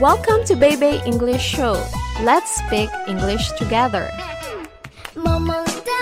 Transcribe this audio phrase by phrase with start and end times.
[0.00, 1.76] Welcome to Baby English Show.
[2.22, 4.10] Let's speak English together.
[5.14, 5.92] 萌萌哒，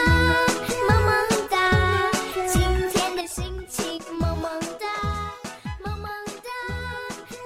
[0.88, 2.10] 萌萌哒，
[2.52, 4.50] 今天的心情萌萌
[4.80, 4.86] 哒，
[5.84, 6.10] 萌萌
[6.42, 6.50] 哒，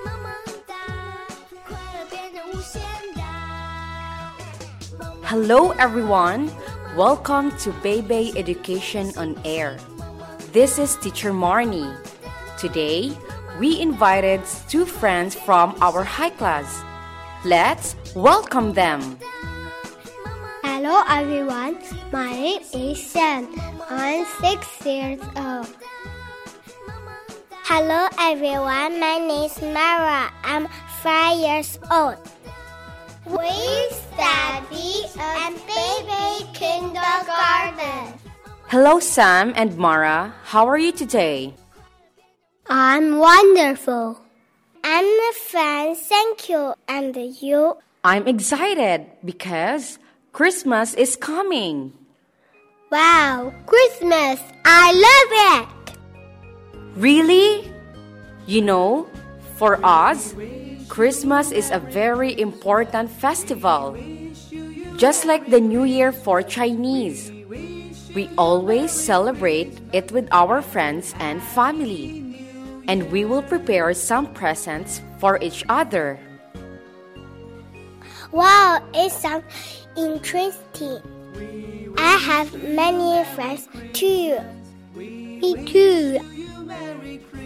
[0.04, 0.33] 萌萌
[0.67, 0.75] 哒，
[1.66, 2.80] 快乐变得无限
[3.14, 3.23] 大。
[4.98, 6.50] 萌萌 Hello, everyone.
[6.96, 9.77] Welcome to Baby Education on Air.
[10.53, 11.95] This is Teacher Marnie.
[12.59, 13.12] Today,
[13.60, 16.84] we invited two friends from our high class.
[17.46, 19.18] Let's welcome them.
[20.64, 21.78] Hello everyone,
[22.11, 23.47] my name is Sam.
[23.89, 25.68] I'm six years old.
[27.64, 30.32] Hello everyone, my name is Mara.
[30.44, 30.68] I'm
[31.02, 32.17] five years old.
[33.25, 33.53] We
[34.11, 38.20] study at baby kindergarten.
[38.67, 40.33] Hello, Sam and Mara.
[40.44, 41.53] How are you today?
[42.67, 44.20] I'm wonderful.
[44.84, 46.73] I'm fine, thank you.
[46.88, 47.78] And you?
[48.03, 50.00] I'm excited because
[50.31, 51.94] Christmas is coming.
[52.92, 54.39] Wow, Christmas!
[54.66, 55.97] I love it!
[56.95, 57.72] Really?
[58.45, 59.08] You know,
[59.55, 60.36] for us,
[60.89, 63.98] Christmas is a very important festival.
[64.95, 67.31] Just like the New Year for Chinese.
[68.14, 72.22] We always celebrate it with our friends and family.
[72.88, 76.20] And we will prepare some presents for each other.
[78.31, 79.45] Wow, it sounds
[79.95, 81.00] interesting.
[81.98, 84.39] I have many friends too.
[84.95, 86.20] Me too.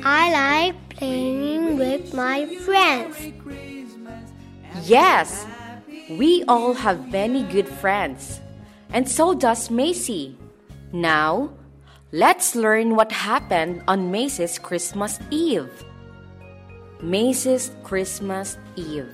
[0.04, 3.18] I like playing with my friends.
[4.84, 5.46] Yes,
[6.10, 8.40] we all have many good friends.
[8.94, 10.36] And so does Maisy.
[10.94, 11.52] Now,
[12.12, 15.70] let's learn what happened on Maisy's Christmas Eve.
[17.02, 19.14] Maisy's Christmas Eve.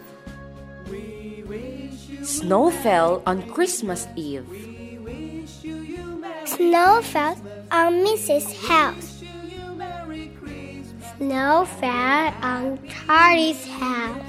[2.24, 4.48] Snow fell on Christmas Eve.
[6.46, 7.38] Snow fell
[7.72, 8.54] on Mrs.
[8.68, 9.24] House.
[11.18, 14.22] Snow fell on Charley's house.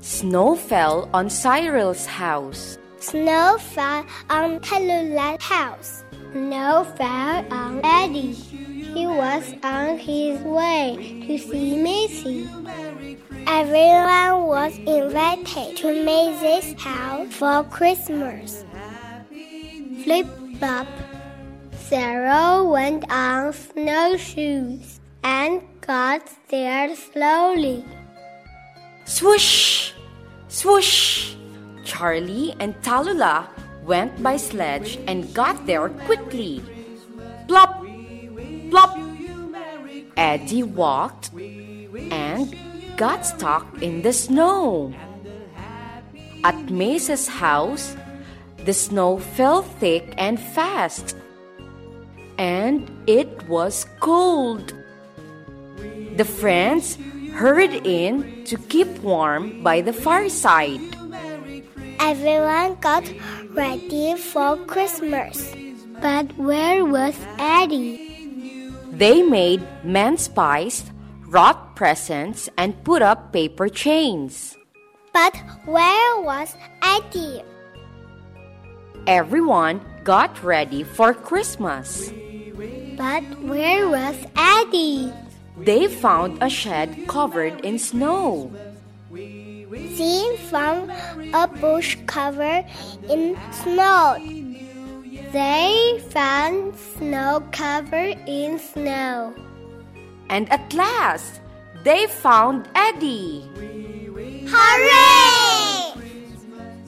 [0.00, 2.78] Snow fell on Cyril's house.
[2.98, 6.02] Snow fell on Tallulah house.
[6.32, 8.32] Snow fell on Eddie.
[8.32, 12.44] He was on his way to see Maisy.
[13.46, 18.64] Everyone was invited to Maisy's house for Christmas.
[20.04, 20.26] Flip
[20.58, 20.86] flop.
[21.72, 27.84] Sarah went on snowshoes and got there slowly.
[29.06, 29.92] Swoosh!
[30.48, 31.34] Swoosh!
[31.84, 33.48] Charley and Tallulah
[33.88, 36.62] went by sledge and got there quickly.
[37.48, 37.82] Plop!
[38.70, 38.98] Plop!
[40.16, 42.54] Eddie walked and
[42.96, 44.92] got stuck in the snow.
[46.44, 47.96] At Maisy's house,
[48.64, 51.16] the snow fell thick and fast.
[52.36, 54.74] And it was cold.
[56.16, 56.98] The friends
[57.32, 60.80] hurried in to keep warm by the fireside.
[62.00, 63.04] Everyone got
[63.58, 65.50] ready for Christmas.
[66.00, 68.70] But where was Eddie?
[68.94, 70.86] They made mince pies,
[71.26, 74.54] wrought presents, and put up paper chains.
[75.12, 75.34] But
[75.66, 77.42] where was Eddie?
[79.08, 82.14] Everyone got ready for Christmas.
[82.94, 85.10] But where was Eddie?
[85.58, 88.54] They found a shed covered in snow.
[89.68, 90.90] Seen from
[91.34, 92.64] a bush covered
[93.10, 94.16] in snow.
[95.32, 99.34] They found snow covered in snow.
[100.30, 101.40] And at last,
[101.84, 103.44] they found Eddie.
[104.48, 105.92] Hooray!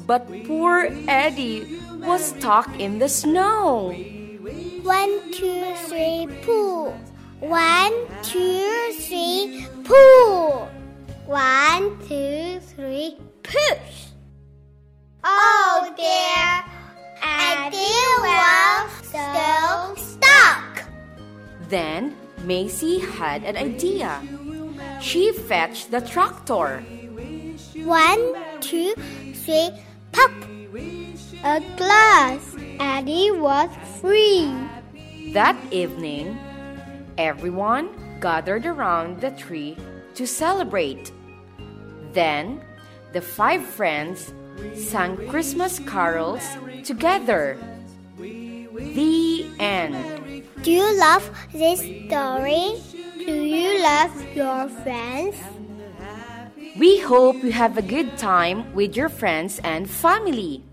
[0.06, 3.92] But poor Eddie was stuck in the snow.
[4.82, 6.96] One, two, three, pull.
[7.40, 7.92] One,
[8.22, 10.68] two, three, pull.
[11.30, 14.10] One, two, three, push.
[15.22, 16.64] Oh dear,
[17.22, 20.90] Eddie was still stuck.
[21.68, 24.20] Then Maisy had an idea.
[25.00, 26.82] She fetched the tractor.
[27.84, 28.94] One, two,
[29.32, 29.70] three,
[30.10, 30.32] pop.
[31.44, 34.50] At last, Eddie was free.
[35.32, 36.36] That evening,
[37.16, 39.76] everyone gathered around the tree
[40.16, 41.12] to celebrate.
[42.12, 42.62] Then,
[43.12, 44.32] the five friends
[44.74, 46.44] sang Christmas carols
[46.84, 47.58] together.
[48.18, 50.44] The end.
[50.62, 52.80] Do you love this story?
[53.18, 55.36] Do you love your friends?
[56.78, 60.64] We hope you have a good time with your friends and family.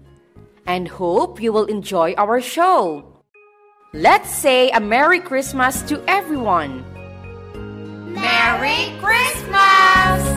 [0.65, 3.03] And hope you will enjoy our show.
[3.93, 6.83] Let's say a Merry Christmas to everyone.
[8.13, 10.36] Merry Christmas!